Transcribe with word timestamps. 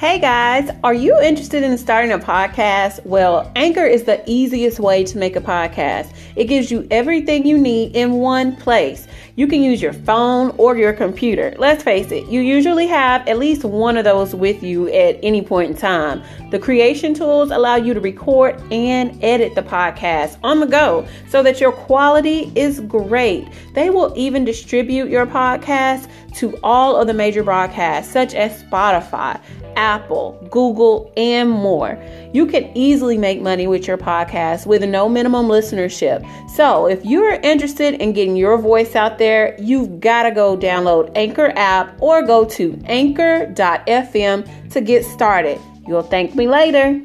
Hey 0.00 0.18
guys, 0.18 0.70
are 0.82 0.94
you 0.94 1.20
interested 1.20 1.62
in 1.62 1.76
starting 1.76 2.10
a 2.10 2.18
podcast? 2.18 3.04
Well, 3.04 3.52
Anchor 3.54 3.84
is 3.84 4.04
the 4.04 4.22
easiest 4.24 4.80
way 4.80 5.04
to 5.04 5.18
make 5.18 5.36
a 5.36 5.42
podcast. 5.42 6.16
It 6.36 6.44
gives 6.44 6.70
you 6.70 6.88
everything 6.90 7.46
you 7.46 7.58
need 7.58 7.94
in 7.94 8.12
one 8.12 8.56
place. 8.56 9.06
You 9.36 9.46
can 9.46 9.62
use 9.62 9.82
your 9.82 9.92
phone 9.92 10.54
or 10.56 10.78
your 10.78 10.94
computer. 10.94 11.54
Let's 11.58 11.82
face 11.82 12.12
it, 12.12 12.26
you 12.28 12.40
usually 12.40 12.86
have 12.86 13.28
at 13.28 13.38
least 13.38 13.62
one 13.62 13.98
of 13.98 14.04
those 14.04 14.34
with 14.34 14.62
you 14.62 14.88
at 14.88 15.18
any 15.22 15.42
point 15.42 15.72
in 15.72 15.76
time. 15.76 16.22
The 16.50 16.58
creation 16.58 17.12
tools 17.12 17.50
allow 17.50 17.76
you 17.76 17.92
to 17.92 18.00
record 18.00 18.58
and 18.72 19.22
edit 19.22 19.54
the 19.54 19.62
podcast 19.62 20.38
on 20.42 20.60
the 20.60 20.66
go 20.66 21.06
so 21.28 21.42
that 21.42 21.60
your 21.60 21.72
quality 21.72 22.50
is 22.54 22.80
great. 22.80 23.48
They 23.74 23.90
will 23.90 24.14
even 24.16 24.46
distribute 24.46 25.10
your 25.10 25.26
podcast 25.26 26.08
to 26.36 26.58
all 26.62 26.96
of 26.96 27.06
the 27.06 27.14
major 27.14 27.42
broadcasts, 27.42 28.12
such 28.12 28.34
as 28.34 28.62
Spotify. 28.62 29.40
Apple, 29.76 30.38
Google, 30.50 31.12
and 31.16 31.50
more. 31.50 31.98
You 32.32 32.46
can 32.46 32.70
easily 32.76 33.16
make 33.16 33.40
money 33.40 33.66
with 33.66 33.86
your 33.86 33.96
podcast 33.96 34.66
with 34.66 34.82
no 34.84 35.08
minimum 35.08 35.46
listenership. 35.46 36.26
So, 36.50 36.86
if 36.86 37.04
you're 37.04 37.34
interested 37.34 37.94
in 37.94 38.12
getting 38.12 38.36
your 38.36 38.58
voice 38.58 38.94
out 38.94 39.18
there, 39.18 39.56
you've 39.58 40.00
got 40.00 40.24
to 40.24 40.32
go 40.32 40.56
download 40.56 41.12
Anchor 41.14 41.52
app 41.56 41.96
or 42.00 42.22
go 42.22 42.44
to 42.44 42.78
anchor.fm 42.86 44.70
to 44.70 44.80
get 44.80 45.04
started. 45.04 45.58
You'll 45.86 46.02
thank 46.02 46.34
me 46.34 46.46
later. 46.46 47.00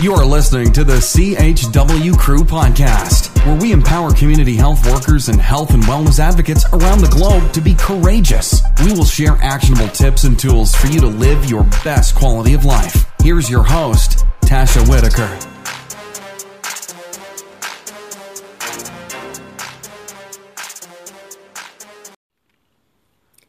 You 0.00 0.14
are 0.14 0.24
listening 0.24 0.72
to 0.74 0.84
the 0.84 0.98
CHW 0.98 2.16
Crew 2.16 2.44
podcast, 2.44 3.44
where 3.44 3.56
we 3.56 3.72
empower 3.72 4.14
community 4.14 4.54
health 4.54 4.88
workers 4.88 5.28
and 5.28 5.40
health 5.40 5.74
and 5.74 5.82
wellness 5.82 6.20
advocates 6.20 6.64
around 6.72 7.00
the 7.00 7.08
globe 7.08 7.52
to 7.52 7.60
be 7.60 7.74
courageous. 7.74 8.62
We 8.84 8.92
will 8.92 9.04
share 9.04 9.36
actionable 9.42 9.88
tips 9.88 10.22
and 10.22 10.38
tools 10.38 10.72
for 10.72 10.86
you 10.86 11.00
to 11.00 11.08
live 11.08 11.50
your 11.50 11.64
best 11.82 12.14
quality 12.14 12.54
of 12.54 12.64
life. 12.64 13.10
Here's 13.24 13.50
your 13.50 13.64
host, 13.64 14.24
Tasha 14.42 14.88
Whitaker. 14.88 15.26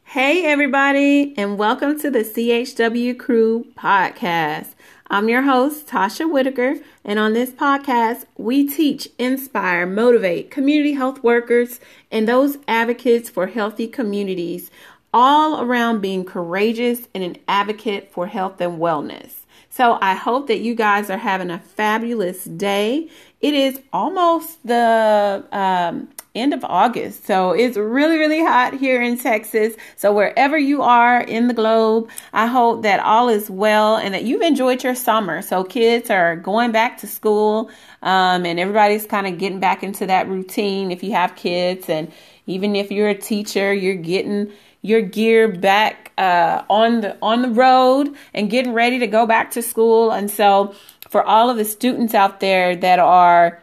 Hey, 0.02 0.44
everybody, 0.46 1.32
and 1.38 1.56
welcome 1.56 1.96
to 2.00 2.10
the 2.10 2.24
CHW 2.24 3.16
Crew 3.16 3.66
podcast. 3.78 4.74
I'm 5.12 5.28
your 5.28 5.42
host, 5.42 5.88
Tasha 5.88 6.30
Whitaker, 6.30 6.76
and 7.04 7.18
on 7.18 7.32
this 7.32 7.50
podcast, 7.50 8.26
we 8.38 8.64
teach, 8.64 9.08
inspire, 9.18 9.84
motivate 9.84 10.52
community 10.52 10.92
health 10.92 11.24
workers 11.24 11.80
and 12.12 12.28
those 12.28 12.58
advocates 12.68 13.28
for 13.28 13.48
healthy 13.48 13.88
communities, 13.88 14.70
all 15.12 15.60
around 15.60 16.00
being 16.00 16.24
courageous 16.24 17.08
and 17.12 17.24
an 17.24 17.38
advocate 17.48 18.12
for 18.12 18.28
health 18.28 18.60
and 18.60 18.78
wellness. 18.78 19.38
So 19.68 19.98
I 20.00 20.14
hope 20.14 20.46
that 20.46 20.60
you 20.60 20.76
guys 20.76 21.10
are 21.10 21.18
having 21.18 21.50
a 21.50 21.58
fabulous 21.58 22.44
day. 22.44 23.08
It 23.40 23.54
is 23.54 23.80
almost 23.92 24.64
the 24.64 25.44
um, 25.50 26.08
end 26.34 26.54
of 26.54 26.64
August. 26.64 27.26
So 27.26 27.50
it's 27.50 27.76
really, 27.76 28.16
really 28.16 28.40
hot 28.40 28.74
here 28.74 29.02
in 29.02 29.18
Texas. 29.18 29.74
So 29.96 30.12
wherever 30.12 30.56
you 30.56 30.82
are 30.82 31.20
in 31.20 31.48
the 31.48 31.54
globe, 31.54 32.08
I 32.32 32.46
hope 32.46 32.82
that 32.82 33.00
all 33.00 33.28
is 33.28 33.50
well 33.50 33.96
and 33.96 34.14
that 34.14 34.24
you've 34.24 34.42
enjoyed 34.42 34.84
your 34.84 34.94
summer. 34.94 35.42
So 35.42 35.64
kids 35.64 36.08
are 36.08 36.36
going 36.36 36.70
back 36.70 36.98
to 36.98 37.06
school 37.06 37.70
um, 38.02 38.46
and 38.46 38.60
everybody's 38.60 39.06
kind 39.06 39.26
of 39.26 39.38
getting 39.38 39.60
back 39.60 39.82
into 39.82 40.06
that 40.06 40.28
routine 40.28 40.90
if 40.90 41.02
you 41.02 41.12
have 41.12 41.34
kids. 41.34 41.88
And 41.88 42.12
even 42.46 42.76
if 42.76 42.92
you're 42.92 43.08
a 43.08 43.14
teacher, 43.14 43.72
you're 43.72 43.94
getting 43.94 44.52
your 44.82 45.02
gear 45.02 45.48
back 45.48 46.12
uh, 46.16 46.62
on 46.70 47.00
the 47.02 47.16
on 47.20 47.42
the 47.42 47.50
road 47.50 48.14
and 48.32 48.50
getting 48.50 48.72
ready 48.72 48.98
to 48.98 49.06
go 49.06 49.26
back 49.26 49.50
to 49.50 49.62
school. 49.62 50.10
And 50.10 50.30
so 50.30 50.74
for 51.08 51.22
all 51.22 51.50
of 51.50 51.56
the 51.56 51.64
students 51.64 52.14
out 52.14 52.40
there 52.40 52.76
that 52.76 52.98
are 52.98 53.62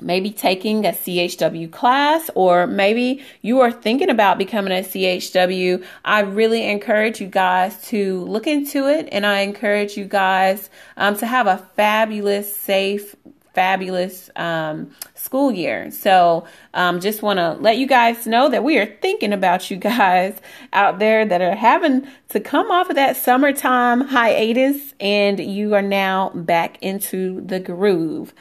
maybe 0.00 0.30
taking 0.30 0.84
a 0.84 0.90
CHW 0.90 1.70
class, 1.70 2.30
or 2.34 2.66
maybe 2.66 3.22
you 3.42 3.60
are 3.60 3.72
thinking 3.72 4.10
about 4.10 4.38
becoming 4.38 4.72
a 4.72 4.82
CHW, 4.82 5.84
I 6.04 6.20
really 6.20 6.68
encourage 6.68 7.20
you 7.20 7.28
guys 7.28 7.82
to 7.88 8.24
look 8.24 8.46
into 8.46 8.88
it. 8.88 9.08
And 9.10 9.24
I 9.24 9.40
encourage 9.40 9.96
you 9.96 10.04
guys 10.04 10.70
um, 10.96 11.16
to 11.18 11.26
have 11.26 11.46
a 11.46 11.58
fabulous, 11.76 12.54
safe, 12.54 13.16
fabulous 13.54 14.28
um, 14.36 14.90
school 15.14 15.50
year. 15.50 15.90
So, 15.90 16.46
um, 16.74 17.00
just 17.00 17.22
want 17.22 17.38
to 17.38 17.52
let 17.54 17.78
you 17.78 17.86
guys 17.86 18.26
know 18.26 18.50
that 18.50 18.62
we 18.62 18.76
are 18.76 18.84
thinking 18.84 19.32
about 19.32 19.70
you 19.70 19.78
guys 19.78 20.38
out 20.74 20.98
there 20.98 21.24
that 21.24 21.40
are 21.40 21.56
having 21.56 22.06
to 22.28 22.38
come 22.38 22.70
off 22.70 22.90
of 22.90 22.96
that 22.96 23.16
summertime 23.16 24.02
hiatus 24.02 24.94
and 25.00 25.40
you 25.40 25.74
are 25.74 25.80
now 25.80 26.30
back 26.34 26.76
into 26.82 27.40
the 27.40 27.58
groove. 27.58 28.34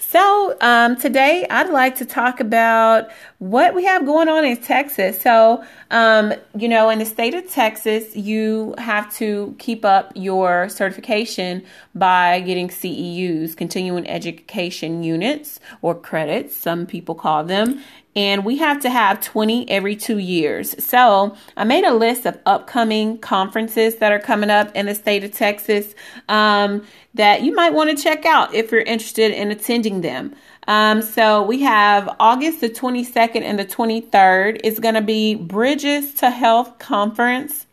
So, 0.00 0.56
um, 0.60 0.96
today 0.96 1.46
I'd 1.50 1.70
like 1.70 1.96
to 1.96 2.04
talk 2.04 2.40
about 2.40 3.10
what 3.38 3.74
we 3.74 3.84
have 3.84 4.06
going 4.06 4.28
on 4.28 4.44
in 4.44 4.56
Texas. 4.56 5.20
So, 5.20 5.64
um, 5.90 6.32
you 6.56 6.68
know, 6.68 6.88
in 6.88 7.00
the 7.00 7.04
state 7.04 7.34
of 7.34 7.50
Texas, 7.50 8.14
you 8.14 8.74
have 8.78 9.12
to 9.16 9.54
keep 9.58 9.84
up 9.84 10.12
your 10.14 10.68
certification 10.68 11.64
by 11.94 12.40
getting 12.40 12.68
CEUs, 12.68 13.56
continuing 13.56 14.08
education 14.08 15.02
units 15.02 15.58
or 15.82 15.94
credits, 15.94 16.56
some 16.56 16.86
people 16.86 17.14
call 17.14 17.42
them 17.44 17.80
and 18.18 18.44
we 18.44 18.56
have 18.56 18.80
to 18.80 18.90
have 18.90 19.20
20 19.20 19.70
every 19.70 19.94
two 19.94 20.18
years. 20.18 20.74
So 20.84 21.36
I 21.56 21.62
made 21.62 21.84
a 21.84 21.94
list 21.94 22.26
of 22.26 22.36
upcoming 22.46 23.16
conferences 23.18 23.94
that 23.98 24.10
are 24.10 24.18
coming 24.18 24.50
up 24.50 24.74
in 24.74 24.86
the 24.86 24.96
state 24.96 25.22
of 25.22 25.30
Texas 25.32 25.94
um, 26.28 26.84
that 27.14 27.42
you 27.42 27.54
might 27.54 27.72
want 27.72 27.96
to 27.96 28.02
check 28.02 28.26
out 28.26 28.52
if 28.52 28.72
you're 28.72 28.80
interested 28.80 29.30
in 29.30 29.52
attending 29.52 30.00
them. 30.00 30.34
Um, 30.66 31.00
so 31.00 31.44
we 31.44 31.62
have 31.62 32.12
August 32.18 32.60
the 32.60 32.68
22nd 32.68 33.42
and 33.42 33.56
the 33.56 33.64
23rd. 33.64 34.62
It's 34.64 34.80
going 34.80 34.96
to 34.96 35.00
be 35.00 35.36
Bridges 35.36 36.12
to 36.14 36.30
Health 36.30 36.80
Conference. 36.80 37.67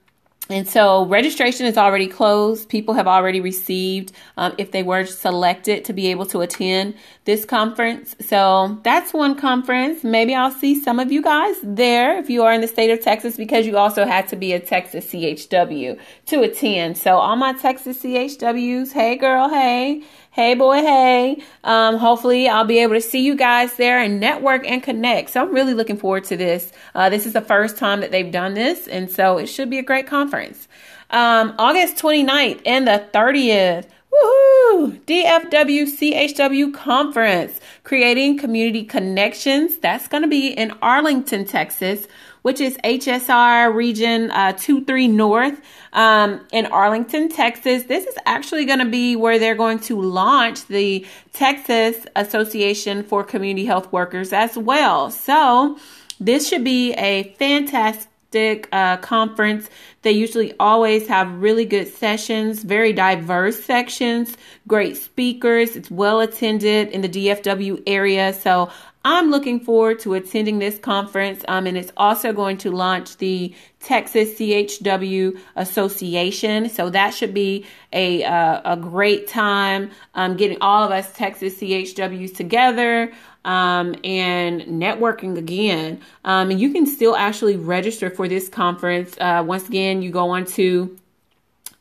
and 0.49 0.69
so 0.69 1.07
registration 1.07 1.67
is 1.67 1.77
already 1.77 2.07
closed. 2.07 2.69
People 2.69 2.95
have 2.95 3.09
already 3.09 3.41
received 3.41 4.13
um, 4.37 4.55
if 4.59 4.71
they 4.71 4.85
were 4.85 5.05
selected 5.05 5.85
to 5.87 5.93
be 5.93 6.07
able 6.07 6.25
to 6.27 6.41
attend 6.41 6.95
this 7.25 7.45
conference. 7.45 8.15
So 8.21 8.79
that's 8.85 9.13
one 9.13 9.35
conference. 9.37 10.05
Maybe 10.05 10.35
I'll 10.35 10.53
see 10.53 10.81
some 10.81 11.01
of 11.01 11.11
you 11.11 11.21
guys 11.21 11.57
there 11.65 12.17
if 12.19 12.31
you 12.31 12.45
are 12.45 12.53
in 12.53 12.61
the 12.61 12.69
state 12.69 12.91
of 12.91 13.01
Texas 13.01 13.37
because 13.37 13.67
you 13.67 13.77
also 13.77 14.05
had 14.05 14.29
to 14.29 14.37
be 14.37 14.53
a 14.53 14.61
Texas 14.61 15.07
CHW 15.07 15.99
to 16.27 16.43
attend. 16.43 16.97
So 16.97 17.17
all 17.17 17.35
my 17.35 17.53
Texas 17.55 18.03
CHWs, 18.03 18.93
hey 18.93 19.17
girl, 19.17 19.49
hey. 19.49 20.05
Hey, 20.37 20.53
boy, 20.53 20.83
hey. 20.83 21.43
Um, 21.65 21.97
hopefully, 21.97 22.47
I'll 22.47 22.67
be 22.67 22.81
able 22.81 22.93
to 22.93 23.01
see 23.01 23.21
you 23.25 23.35
guys 23.35 23.77
there 23.77 23.99
and 23.99 24.21
network 24.21 24.69
and 24.69 24.83
connect. 24.83 25.31
So, 25.31 25.41
I'm 25.41 25.55
really 25.55 25.73
looking 25.73 25.97
forward 25.97 26.25
to 26.25 26.37
this. 26.37 26.73
Uh, 26.95 27.09
this 27.09 27.25
is 27.25 27.33
the 27.33 27.41
first 27.41 27.79
time 27.79 28.03
that 28.03 28.11
they've 28.11 28.31
done 28.31 28.53
this, 28.53 28.87
and 28.87 29.11
so 29.11 29.39
it 29.39 29.47
should 29.47 29.71
be 29.71 29.79
a 29.79 29.83
great 29.83 30.07
conference. 30.07 30.69
Um, 31.09 31.55
August 31.59 31.97
29th 31.97 32.61
and 32.67 32.87
the 32.87 33.09
30th. 33.15 33.87
Woohoo! 34.13 34.57
Woo! 34.77 34.93
DFW 35.07 35.85
CHW 35.87 36.75
Conference, 36.75 37.61
Creating 37.85 38.37
Community 38.37 38.85
Connections. 38.85 39.79
That's 39.79 40.09
going 40.09 40.23
to 40.23 40.29
be 40.29 40.49
in 40.49 40.73
Arlington, 40.83 41.45
Texas, 41.45 42.07
which 42.47 42.61
is 42.61 42.77
HSR 42.85 43.75
Region 43.75 44.31
uh, 44.31 44.53
23 44.53 45.09
North 45.09 45.61
um, 45.93 46.47
in 46.53 46.65
Arlington, 46.67 47.29
Texas. 47.29 47.83
This 47.83 48.07
is 48.07 48.15
actually 48.25 48.67
going 48.67 48.79
to 48.79 48.85
be 48.85 49.17
where 49.17 49.41
they're 49.41 49.57
going 49.57 49.81
to 49.81 50.01
launch 50.01 50.65
the 50.69 51.05
Texas 51.33 52.07
Association 52.15 53.03
for 53.03 53.25
Community 53.25 53.67
Health 53.67 53.93
Workers 53.93 54.33
as 54.33 54.57
well. 54.57 55.11
So, 55.11 55.77
this 56.21 56.49
should 56.49 56.63
be 56.63 56.93
a 56.93 57.35
fantastic 57.37 58.69
uh, 58.71 58.99
conference. 58.99 59.69
They 60.03 60.13
usually 60.13 60.55
always 60.61 61.09
have 61.09 61.43
really 61.43 61.65
good 61.65 61.89
sessions, 61.89 62.63
very 62.63 62.93
diverse 62.93 63.61
sections, 63.65 64.37
great 64.69 64.97
speakers. 64.97 65.75
It's 65.75 65.91
well 65.91 66.21
attended 66.21 66.91
in 66.91 67.01
the 67.01 67.09
DFW 67.09 67.83
area. 67.89 68.33
So 68.33 68.71
I'm 69.09 69.31
looking 69.31 69.61
forward 69.61 70.01
to 70.01 70.15
attending 70.15 70.59
this 70.59 70.81
conference. 70.81 71.45
Um, 71.47 71.69
and 71.69 71.79
it's 71.79 71.93
also 71.97 72.33
going 72.33 72.59
to 72.59 72.73
launch 72.73 73.19
the 73.19 73.55
Texas 73.79 74.31
CHW 74.37 75.39
Association. 75.55 76.69
So 76.69 76.91
that 76.91 77.15
should 77.15 77.33
be 77.33 77.65
a, 77.93 78.25
uh, 78.25 78.73
a 78.73 78.77
great 78.77 79.29
time 79.29 79.93
um, 80.15 80.37
getting 80.37 80.59
all 80.61 80.83
of 80.83 80.91
us 80.91 81.13
Texas 81.13 81.55
CHWs 81.61 82.35
together 82.35 83.13
um, 83.45 83.95
and 84.03 84.63
networking 84.63 85.39
again. 85.39 86.01
Um, 86.25 86.51
and 86.51 86.61
you 86.61 86.73
can 86.73 86.85
still 86.85 87.15
actually 87.15 87.57
register 87.57 88.11
for 88.11 88.27
this 88.27 88.49
conference. 88.49 89.17
Uh, 89.21 89.45
once 89.47 89.69
again, 89.69 90.03
you 90.03 90.11
go 90.11 90.31
on 90.31 90.47
to 90.47 90.99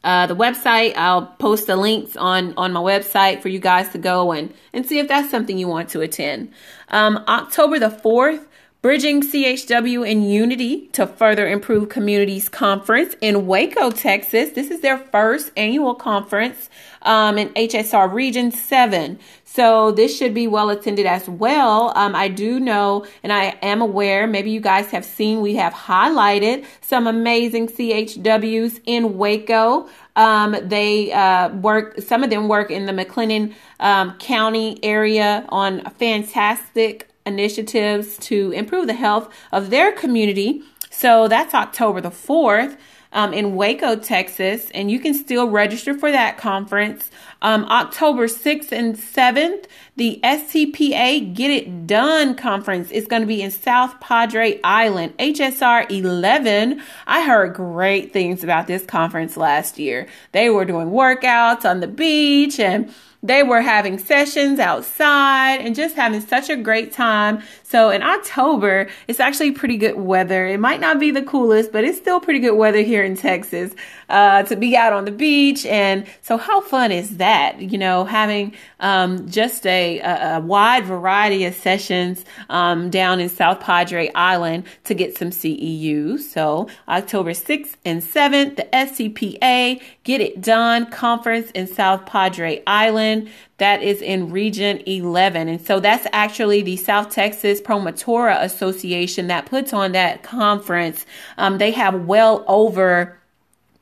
uh, 0.05 0.27
the 0.27 0.35
website. 0.35 0.95
I'll 0.95 1.25
post 1.25 1.67
the 1.67 1.75
links 1.75 2.15
on 2.15 2.53
on 2.55 2.71
my 2.71 2.79
website 2.79 3.41
for 3.41 3.49
you 3.49 3.59
guys 3.59 3.89
to 3.89 3.97
go 3.97 4.31
and 4.31 4.53
and 4.71 4.85
see 4.85 4.99
if 4.99 5.07
that's 5.07 5.29
something 5.29 5.57
you 5.57 5.67
want 5.67 5.89
to 5.89 6.01
attend. 6.01 6.53
Um, 6.89 7.23
October 7.27 7.79
the 7.79 7.89
fourth. 7.89 8.47
Bridging 8.85 9.23
CHW 9.23 10.07
and 10.07 10.31
Unity 10.31 10.89
to 10.89 11.07
further 11.07 11.47
improve 11.47 11.89
communities 11.89 12.47
conference 12.47 13.15
in 13.19 13.47
Waco, 13.47 13.89
Texas. 13.89 14.51
This 14.51 14.69
is 14.69 14.81
their 14.81 14.99
first 14.99 15.51
annual 15.57 15.95
conference 15.95 16.69
um, 17.01 17.39
in 17.39 17.49
HSR 17.55 18.13
Region 18.13 18.51
7. 18.51 19.17
So 19.43 19.91
this 19.91 20.15
should 20.15 20.35
be 20.35 20.45
well 20.45 20.69
attended 20.69 21.07
as 21.07 21.27
well. 21.27 21.93
Um, 21.95 22.15
I 22.15 22.27
do 22.27 22.59
know 22.59 23.07
and 23.23 23.33
I 23.33 23.57
am 23.63 23.81
aware, 23.81 24.27
maybe 24.27 24.51
you 24.51 24.61
guys 24.61 24.91
have 24.91 25.03
seen, 25.03 25.41
we 25.41 25.55
have 25.55 25.73
highlighted 25.73 26.63
some 26.81 27.07
amazing 27.07 27.69
CHWs 27.69 28.81
in 28.85 29.17
Waco. 29.17 29.89
Um, 30.15 30.57
they 30.61 31.11
uh, 31.11 31.49
work, 31.55 31.99
some 32.01 32.23
of 32.23 32.29
them 32.29 32.47
work 32.47 32.69
in 32.69 32.85
the 32.85 32.91
McLennan 32.91 33.55
um, 33.79 34.15
County 34.19 34.77
area 34.83 35.43
on 35.49 35.83
fantastic 35.97 37.09
initiatives 37.25 38.17
to 38.19 38.51
improve 38.51 38.87
the 38.87 38.93
health 38.93 39.29
of 39.51 39.69
their 39.69 39.91
community. 39.91 40.61
So 40.89 41.27
that's 41.27 41.53
October 41.53 42.01
the 42.01 42.09
4th 42.09 42.77
um, 43.15 43.33
in 43.33 43.55
Waco, 43.55 43.95
Texas, 43.95 44.69
and 44.73 44.91
you 44.91 44.99
can 44.99 45.13
still 45.13 45.49
register 45.49 45.97
for 45.97 46.11
that 46.11 46.37
conference. 46.37 47.09
Um, 47.41 47.63
October 47.65 48.27
6th 48.27 48.73
and 48.73 48.95
7th, 48.95 49.65
the 49.95 50.19
STPA 50.21 51.33
Get 51.33 51.49
It 51.49 51.87
Done 51.87 52.35
conference 52.35 52.91
is 52.91 53.07
going 53.07 53.21
to 53.21 53.27
be 53.27 53.41
in 53.41 53.51
South 53.51 53.99
Padre 54.01 54.59
Island, 54.65 55.17
HSR 55.17 55.89
11. 55.89 56.81
I 57.07 57.25
heard 57.25 57.53
great 57.53 58.11
things 58.11 58.43
about 58.43 58.67
this 58.67 58.85
conference 58.85 59.37
last 59.37 59.79
year. 59.79 60.07
They 60.33 60.49
were 60.49 60.65
doing 60.65 60.89
workouts 60.89 61.63
on 61.63 61.79
the 61.79 61.87
beach 61.87 62.59
and 62.59 62.93
they 63.25 63.41
were 63.41 63.61
having 63.61 63.97
sessions 63.97 64.59
outside 64.59 65.55
and 65.55 65.75
just 65.75 65.95
having 65.95 66.21
such 66.21 66.49
a 66.49 66.55
great 66.55 66.91
time. 66.91 67.41
So 67.75 67.89
in 67.89 68.03
October, 68.03 68.87
it's 69.09 69.19
actually 69.19 69.51
pretty 69.51 69.75
good 69.75 69.97
weather. 69.97 70.47
It 70.47 70.61
might 70.61 70.79
not 70.79 70.97
be 70.97 71.11
the 71.11 71.21
coolest, 71.21 71.73
but 71.73 71.83
it's 71.83 71.97
still 71.97 72.21
pretty 72.21 72.39
good 72.39 72.55
weather 72.55 72.79
here 72.79 73.03
in 73.03 73.17
Texas 73.17 73.75
uh, 74.07 74.43
to 74.43 74.55
be 74.55 74.77
out 74.77 74.93
on 74.93 75.03
the 75.03 75.11
beach. 75.11 75.65
And 75.65 76.07
so, 76.21 76.37
how 76.37 76.61
fun 76.61 76.93
is 76.93 77.17
that? 77.17 77.59
You 77.59 77.77
know, 77.77 78.05
having 78.05 78.53
um, 78.79 79.29
just 79.29 79.67
a, 79.67 79.99
a, 79.99 80.39
wide 80.39 80.85
variety 80.85 81.43
of 81.43 81.53
sessions 81.53 82.23
um, 82.49 82.89
down 82.89 83.19
in 83.19 83.27
South 83.27 83.59
Padre 83.59 84.09
Island 84.15 84.63
to 84.85 84.93
get 84.93 85.17
some 85.17 85.31
CEUs. 85.31 86.21
So, 86.21 86.69
October 86.87 87.31
6th 87.31 87.75
and 87.83 88.01
7th, 88.01 88.55
the 88.55 88.69
STPA 88.71 89.81
Get 90.05 90.21
It 90.21 90.39
Done 90.39 90.89
conference 90.91 91.51
in 91.51 91.67
South 91.67 92.05
Padre 92.05 92.63
Island. 92.65 93.29
That 93.57 93.81
is 93.81 94.01
in 94.01 94.31
Region 94.31 94.81
11. 94.85 95.47
And 95.47 95.65
so 95.65 95.79
that's 95.79 96.05
actually 96.11 96.61
the 96.61 96.75
South 96.75 97.09
Texas 97.09 97.61
Promotora 97.61 98.41
Association 98.41 99.27
that 99.27 99.45
puts 99.45 99.71
on 99.71 99.93
that 99.93 100.23
conference. 100.23 101.05
Um, 101.37 101.57
they 101.57 101.71
have 101.71 102.05
well 102.05 102.43
over 102.47 103.17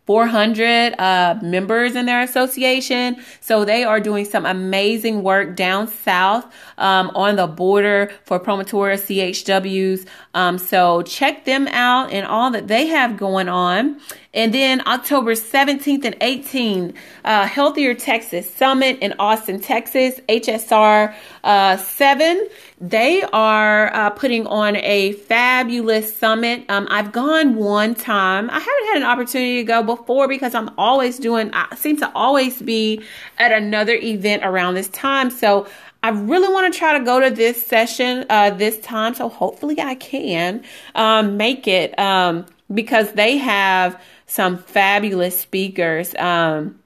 400 0.05 0.95
uh, 0.99 1.39
members 1.41 1.95
in 1.95 2.05
their 2.05 2.21
association. 2.21 3.17
So 3.39 3.63
they 3.63 3.83
are 3.83 3.99
doing 3.99 4.25
some 4.25 4.45
amazing 4.45 5.23
work 5.23 5.55
down 5.55 5.87
south 5.87 6.45
um, 6.77 7.09
on 7.15 7.37
the 7.37 7.47
border 7.47 8.11
for 8.25 8.39
Promotora 8.39 8.97
CHWs. 8.97 10.05
Um, 10.33 10.57
so 10.57 11.03
check 11.03 11.45
them 11.45 11.67
out 11.69 12.11
and 12.11 12.27
all 12.27 12.51
that 12.51 12.67
they 12.67 12.87
have 12.87 13.15
going 13.15 13.47
on. 13.47 13.99
And 14.33 14.51
then 14.53 14.81
October 14.87 15.33
17th 15.33 16.05
and 16.05 16.19
18th, 16.19 16.95
uh, 17.23 17.45
Healthier 17.45 17.93
Texas 17.93 18.51
Summit 18.51 18.97
in 18.99 19.13
Austin, 19.19 19.59
Texas, 19.59 20.19
HSR 20.27 21.13
uh, 21.43 21.77
7. 21.77 22.47
They 22.81 23.21
are 23.31 23.93
uh, 23.93 24.09
putting 24.09 24.47
on 24.47 24.75
a 24.77 25.13
fabulous 25.13 26.15
summit. 26.15 26.65
Um, 26.67 26.87
I've 26.89 27.11
gone 27.11 27.55
one 27.55 27.93
time. 27.93 28.49
I 28.49 28.53
haven't 28.53 28.85
had 28.87 28.97
an 28.97 29.03
opportunity 29.03 29.57
to 29.57 29.63
go 29.63 29.83
before 29.83 30.27
because 30.27 30.55
I'm 30.55 30.71
always 30.79 31.19
doing, 31.19 31.51
I 31.53 31.75
seem 31.75 31.97
to 31.97 32.11
always 32.15 32.59
be 32.59 33.03
at 33.37 33.51
another 33.51 33.93
event 33.93 34.43
around 34.43 34.73
this 34.73 34.89
time. 34.89 35.29
So 35.29 35.67
I 36.01 36.09
really 36.09 36.51
want 36.51 36.73
to 36.73 36.77
try 36.77 36.97
to 36.97 37.05
go 37.05 37.19
to 37.19 37.29
this 37.29 37.65
session 37.65 38.25
uh, 38.29 38.49
this 38.49 38.79
time. 38.79 39.13
So 39.13 39.29
hopefully 39.29 39.79
I 39.79 39.93
can 39.95 40.63
um, 40.95 41.37
make 41.37 41.67
it 41.67 41.97
um, 41.99 42.47
because 42.73 43.13
they 43.13 43.37
have 43.37 44.01
some 44.33 44.57
fabulous 44.57 45.39
speakers 45.39 46.15
um, 46.15 46.79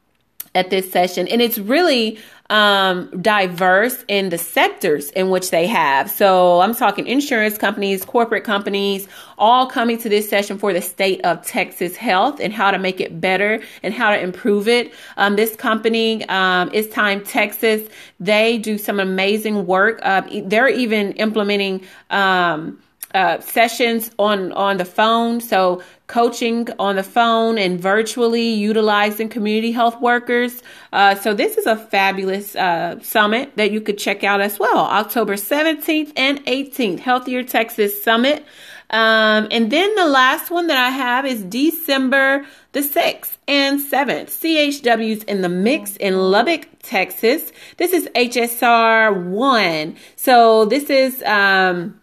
at 0.53 0.69
this 0.69 0.91
session. 0.91 1.29
And 1.29 1.41
it's 1.41 1.57
really 1.57 2.19
um, 2.49 3.09
diverse 3.21 4.03
in 4.09 4.27
the 4.27 4.37
sectors 4.37 5.11
in 5.11 5.29
which 5.29 5.49
they 5.49 5.65
have. 5.65 6.11
So 6.11 6.59
I'm 6.59 6.75
talking 6.75 7.07
insurance 7.07 7.57
companies, 7.57 8.03
corporate 8.03 8.43
companies, 8.43 9.07
all 9.37 9.65
coming 9.65 9.97
to 9.99 10.09
this 10.09 10.29
session 10.29 10.57
for 10.57 10.73
the 10.73 10.81
state 10.81 11.21
of 11.23 11.45
Texas 11.45 11.95
health 11.95 12.41
and 12.41 12.51
how 12.51 12.69
to 12.69 12.79
make 12.79 12.99
it 12.99 13.21
better 13.21 13.61
and 13.81 13.93
how 13.93 14.09
to 14.09 14.19
improve 14.19 14.67
it. 14.67 14.93
Um, 15.15 15.37
this 15.37 15.55
company, 15.55 16.27
um, 16.27 16.69
It's 16.73 16.93
Time 16.93 17.23
Texas, 17.23 17.87
they 18.19 18.57
do 18.57 18.77
some 18.77 18.99
amazing 18.99 19.65
work. 19.65 20.01
Uh, 20.03 20.23
they're 20.43 20.67
even 20.67 21.13
implementing, 21.13 21.85
um, 22.09 22.77
uh, 23.13 23.39
sessions 23.39 24.11
on 24.19 24.51
on 24.51 24.77
the 24.77 24.85
phone 24.85 25.39
so 25.39 25.81
coaching 26.07 26.69
on 26.79 26.95
the 26.95 27.03
phone 27.03 27.57
and 27.57 27.79
virtually 27.79 28.49
utilizing 28.53 29.27
community 29.27 29.71
health 29.71 29.99
workers. 30.01 30.63
Uh, 30.93 31.15
so 31.15 31.33
this 31.33 31.57
is 31.57 31.65
a 31.65 31.75
fabulous 31.75 32.55
uh, 32.55 32.97
summit 33.01 33.51
that 33.57 33.71
you 33.71 33.81
could 33.81 33.97
check 33.97 34.23
out 34.23 34.39
as 34.39 34.57
well. 34.57 34.79
October 34.79 35.35
17th 35.35 36.13
and 36.15 36.43
18th 36.45 36.99
healthier 36.99 37.43
texas 37.43 38.01
summit. 38.01 38.45
Um, 38.89 39.49
and 39.51 39.69
then 39.69 39.93
the 39.95 40.05
last 40.05 40.49
one 40.49 40.67
that 40.67 40.77
i 40.77 40.89
have 40.89 41.25
is 41.25 41.43
december 41.43 42.45
the 42.71 42.79
6th 42.79 43.35
and 43.45 43.81
7th 43.81 44.27
chws 44.27 45.25
in 45.25 45.41
the 45.41 45.49
mix 45.49 45.97
in 45.97 46.17
lubbock 46.17 46.69
texas. 46.83 47.51
This 47.75 47.91
is 47.91 48.07
hsr 48.15 49.25
1 49.25 49.97
so 50.15 50.63
this 50.63 50.89
is 50.89 51.21
um, 51.23 51.99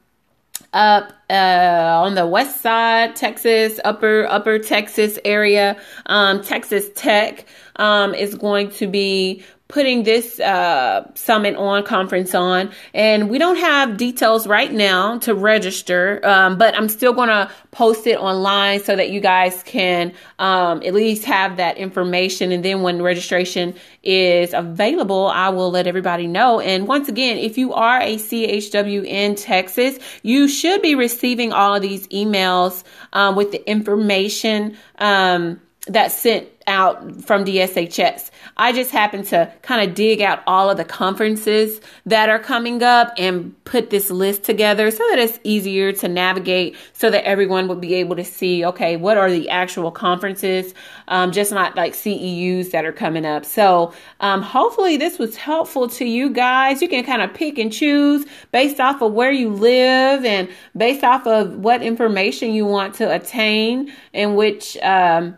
up 0.75 1.12
uh, 1.31 2.02
on 2.02 2.14
the 2.14 2.26
west 2.26 2.61
side, 2.61 3.16
Texas, 3.16 3.81
upper 3.85 4.26
upper 4.26 4.59
Texas 4.59 5.19
area. 5.25 5.81
Um, 6.07 6.43
Texas 6.43 6.90
Tech 6.95 7.47
um, 7.76 8.14
is 8.14 8.35
going 8.35 8.71
to 8.73 8.87
be 8.87 9.43
putting 9.75 10.04
this 10.04 10.38
uh, 10.38 11.04
summit 11.16 11.57
on, 11.57 11.83
conference 11.83 12.33
on, 12.33 12.71
and 12.95 13.28
we 13.28 13.38
don't 13.38 13.57
have 13.57 13.97
details 13.97 14.47
right 14.47 14.73
now 14.73 15.19
to 15.19 15.35
register, 15.35 16.21
um, 16.23 16.57
but 16.57 16.76
I'm 16.76 16.88
still 16.88 17.12
going 17.12 17.28
to 17.28 17.50
post 17.73 18.07
it 18.07 18.16
online 18.16 18.81
so 18.85 18.95
that 18.95 19.11
you 19.11 19.19
guys 19.19 19.64
can 19.64 20.12
um, 20.38 20.81
at 20.85 20.95
least 20.95 21.25
have 21.25 21.57
that 21.57 21.76
information. 21.76 22.52
And 22.52 22.64
then 22.64 22.83
when 22.83 23.02
registration 23.02 23.75
is 24.04 24.54
available, 24.54 25.26
I 25.26 25.49
will 25.49 25.73
let 25.73 25.88
everybody 25.88 26.28
know. 26.28 26.61
And 26.61 26.87
once 26.87 27.09
again, 27.09 27.37
if 27.38 27.59
you 27.59 27.75
are 27.75 28.00
a 28.00 28.14
CHW 28.14 29.04
in 29.04 29.35
Texas, 29.35 29.99
you 30.23 30.47
should 30.47 30.83
be 30.83 30.95
receiving 30.95 31.52
all 31.52 31.75
of 31.75 31.83
these 31.83 32.07
emails 32.09 32.85
um, 33.12 33.35
with 33.35 33.50
the 33.50 33.69
information. 33.69 34.76
Um, 34.99 35.61
that's 35.86 36.14
sent 36.14 36.48
out 36.66 37.22
from 37.24 37.44
DSHS. 37.44 38.30
I 38.56 38.72
just 38.72 38.90
happened 38.90 39.26
to 39.26 39.52
kind 39.60 39.86
of 39.86 39.94
dig 39.94 40.22
out 40.22 40.42
all 40.46 40.70
of 40.70 40.78
the 40.78 40.84
conferences 40.84 41.78
that 42.06 42.30
are 42.30 42.38
coming 42.38 42.82
up 42.82 43.12
and 43.18 43.54
put 43.64 43.90
this 43.90 44.10
list 44.10 44.44
together 44.44 44.90
so 44.90 45.04
that 45.10 45.18
it's 45.18 45.38
easier 45.44 45.92
to 45.92 46.08
navigate 46.08 46.76
so 46.94 47.10
that 47.10 47.26
everyone 47.26 47.68
would 47.68 47.82
be 47.82 47.94
able 47.94 48.16
to 48.16 48.24
see, 48.24 48.64
okay, 48.64 48.96
what 48.96 49.18
are 49.18 49.30
the 49.30 49.50
actual 49.50 49.90
conferences, 49.90 50.72
um, 51.08 51.32
just 51.32 51.52
not 51.52 51.76
like 51.76 51.92
CEUs 51.92 52.70
that 52.70 52.86
are 52.86 52.92
coming 52.92 53.26
up. 53.26 53.44
So 53.44 53.92
um, 54.20 54.40
hopefully 54.40 54.96
this 54.96 55.18
was 55.18 55.36
helpful 55.36 55.88
to 55.88 56.06
you 56.06 56.30
guys. 56.30 56.80
You 56.80 56.88
can 56.88 57.04
kind 57.04 57.20
of 57.20 57.34
pick 57.34 57.58
and 57.58 57.70
choose 57.70 58.24
based 58.52 58.80
off 58.80 59.02
of 59.02 59.12
where 59.12 59.32
you 59.32 59.50
live 59.50 60.24
and 60.24 60.48
based 60.74 61.04
off 61.04 61.26
of 61.26 61.58
what 61.58 61.82
information 61.82 62.52
you 62.52 62.64
want 62.64 62.94
to 62.94 63.14
attain 63.14 63.92
and 64.14 64.34
which 64.34 64.78
um, 64.78 65.36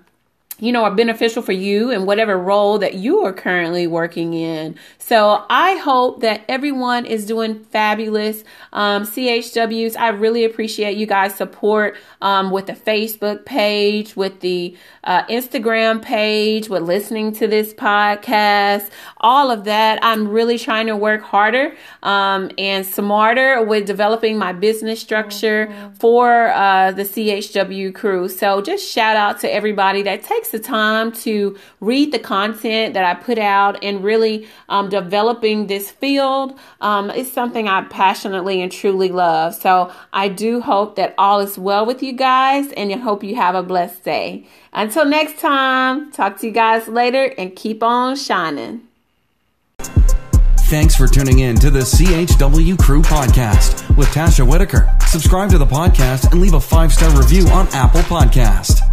you 0.58 0.72
know, 0.72 0.84
are 0.84 0.94
beneficial 0.94 1.42
for 1.42 1.52
you 1.52 1.90
in 1.90 2.06
whatever 2.06 2.38
role 2.38 2.78
that 2.78 2.94
you 2.94 3.20
are 3.25 3.32
currently 3.32 3.86
working 3.86 4.32
in. 4.32 4.75
So 4.98 5.44
I 5.50 5.76
hope 5.76 6.20
that 6.22 6.44
everyone 6.48 7.04
is 7.06 7.26
doing 7.26 7.62
fabulous. 7.64 8.42
Um, 8.72 9.04
CHWs, 9.04 9.96
I 9.96 10.08
really 10.08 10.44
appreciate 10.44 10.96
you 10.96 11.06
guys' 11.06 11.34
support 11.34 11.96
um, 12.22 12.50
with 12.50 12.66
the 12.66 12.72
Facebook 12.72 13.44
page, 13.44 14.16
with 14.16 14.40
the 14.40 14.76
uh, 15.04 15.25
Instagram 15.25 16.02
page, 16.02 16.68
with 16.68 16.82
listening 16.82 17.32
to 17.34 17.46
this 17.46 17.75
podcast, 17.75 18.90
all 19.18 19.50
of 19.50 19.64
that. 19.64 19.98
I'm 20.02 20.26
really 20.28 20.58
trying 20.58 20.86
to 20.86 20.96
work 20.96 21.20
harder 21.20 21.76
um, 22.02 22.50
and 22.56 22.84
smarter 22.84 23.62
with 23.62 23.86
developing 23.86 24.38
my 24.38 24.52
business 24.52 25.00
structure 25.00 25.66
mm-hmm. 25.66 25.94
for 25.94 26.48
uh, 26.48 26.92
the 26.92 27.02
CHW 27.02 27.94
crew. 27.94 28.28
So 28.28 28.62
just 28.62 28.90
shout 28.90 29.16
out 29.16 29.40
to 29.40 29.52
everybody 29.52 30.02
that 30.02 30.22
takes 30.46 30.64
the 30.64 30.68
time 30.70 31.12
to 31.12 31.56
read 31.80 32.12
the 32.12 32.18
content 32.18 32.94
that 32.94 33.04
I 33.04 33.14
put 33.20 33.38
out 33.38 33.82
and 33.82 34.02
really 34.02 34.46
um, 34.68 34.88
developing 34.88 35.66
this 35.66 35.90
field 35.90 36.58
um, 36.80 37.10
is 37.10 37.32
something 37.32 37.68
I 37.68 37.82
passionately 37.82 38.62
and 38.62 38.70
truly 38.70 39.08
love. 39.08 39.54
So 39.54 39.92
I 40.12 40.28
do 40.28 40.60
hope 40.60 40.96
that 40.96 41.14
all 41.18 41.40
is 41.40 41.58
well 41.58 41.86
with 41.86 42.02
you 42.02 42.12
guys 42.12 42.72
and 42.72 42.92
I 42.92 42.96
hope 42.96 43.24
you 43.24 43.36
have 43.36 43.54
a 43.54 43.62
blessed 43.62 44.04
day. 44.04 44.46
Until 44.72 45.04
next 45.04 45.40
time, 45.40 46.12
talk 46.12 46.38
to 46.40 46.46
you 46.46 46.52
guys 46.52 46.88
later 46.88 47.32
and 47.38 47.54
keep 47.56 47.82
on 47.82 48.16
shining. 48.16 48.82
Thanks 50.68 50.96
for 50.96 51.06
tuning 51.06 51.40
in 51.40 51.56
to 51.56 51.70
the 51.70 51.80
CHW 51.80 52.76
Crew 52.78 53.00
Podcast 53.00 53.96
with 53.96 54.08
Tasha 54.08 54.46
Whitaker. 54.46 54.92
Subscribe 55.06 55.48
to 55.50 55.58
the 55.58 55.66
podcast 55.66 56.32
and 56.32 56.40
leave 56.40 56.54
a 56.54 56.60
five 56.60 56.92
star 56.92 57.16
review 57.16 57.46
on 57.48 57.68
Apple 57.68 58.00
Podcast. 58.02 58.86